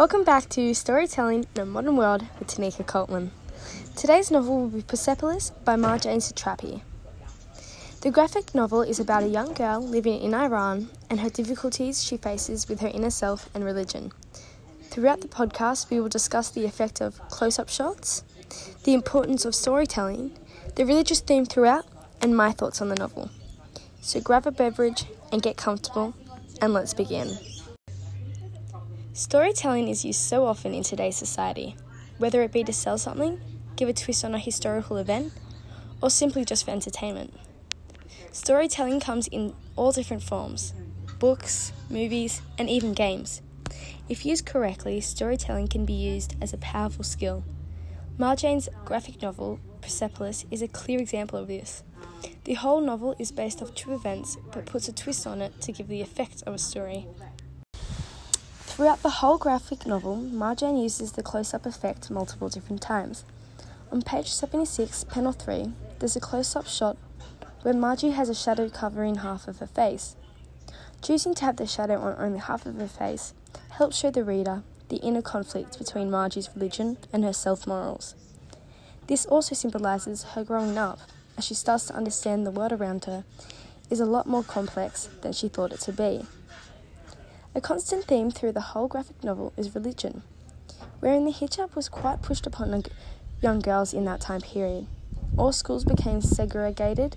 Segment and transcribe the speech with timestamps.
[0.00, 3.32] Welcome back to Storytelling in a Modern World with Teneika Coltman.
[3.96, 6.80] Today's novel will be Persepolis by Marjane Satrapi.
[8.00, 12.16] The graphic novel is about a young girl living in Iran and her difficulties she
[12.16, 14.10] faces with her inner self and religion.
[14.84, 18.24] Throughout the podcast, we will discuss the effect of close up shots,
[18.84, 20.34] the importance of storytelling,
[20.76, 21.84] the religious theme throughout,
[22.22, 23.28] and my thoughts on the novel.
[24.00, 26.14] So grab a beverage and get comfortable,
[26.62, 27.36] and let's begin.
[29.12, 31.74] Storytelling is used so often in today's society,
[32.18, 33.40] whether it be to sell something,
[33.74, 35.32] give a twist on a historical event,
[36.00, 37.34] or simply just for entertainment.
[38.30, 40.74] Storytelling comes in all different forms
[41.18, 43.42] books, movies, and even games.
[44.08, 47.44] If used correctly, storytelling can be used as a powerful skill.
[48.16, 51.82] Marjane's graphic novel, Persepolis, is a clear example of this.
[52.44, 55.72] The whole novel is based off true events but puts a twist on it to
[55.72, 57.06] give the effect of a story.
[58.80, 63.26] Throughout the whole graphic novel, Marjane uses the close up effect multiple different times.
[63.92, 66.96] On page 76, panel 3, there's a close up shot
[67.60, 70.16] where Marji has a shadow covering half of her face.
[71.02, 73.34] Choosing to have the shadow on only half of her face
[73.72, 78.14] helps show the reader the inner conflict between Marji's religion and her self morals.
[79.08, 81.00] This also symbolises her growing up
[81.36, 83.24] as she starts to understand the world around her
[83.90, 86.24] is a lot more complex than she thought it to be.
[87.52, 90.22] A constant theme through the whole graphic novel is religion.
[91.00, 92.84] Wearing the hijab was quite pushed upon
[93.42, 94.86] young girls in that time period.
[95.36, 97.16] All schools became segregated,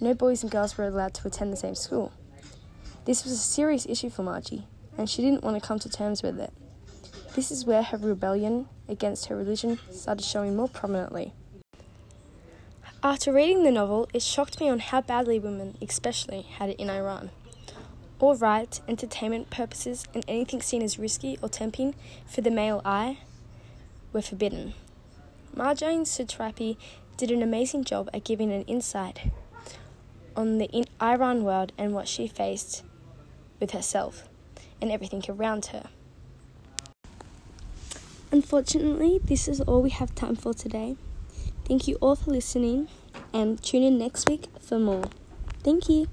[0.00, 2.12] no boys and girls were allowed to attend the same school.
[3.04, 4.64] This was a serious issue for Marji,
[4.96, 6.54] and she didn't want to come to terms with it.
[7.34, 11.34] This is where her rebellion against her religion started showing more prominently.
[13.02, 16.88] After reading the novel, it shocked me on how badly women, especially, had it in
[16.88, 17.30] Iran.
[18.18, 21.94] All right, entertainment purposes and anything seen as risky or tempting
[22.26, 23.18] for the male eye
[24.12, 24.72] were forbidden.
[25.54, 26.78] Marjane Satrapi
[27.18, 29.30] did an amazing job at giving an insight
[30.34, 32.84] on the Iran world and what she faced
[33.60, 34.28] with herself
[34.80, 35.88] and everything around her.
[38.32, 40.96] Unfortunately, this is all we have time for today.
[41.66, 42.88] Thank you all for listening
[43.32, 45.04] and tune in next week for more.
[45.62, 46.08] Thank you.